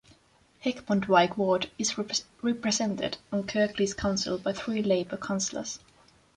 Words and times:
Heckmondwike 0.65 1.37
ward 1.37 1.69
is 1.77 1.95
represented 2.41 3.19
on 3.31 3.43
Kirklees 3.43 3.95
Council 3.95 4.39
by 4.39 4.51
three 4.51 4.81
Labour 4.81 5.15
councillors. 5.17 5.77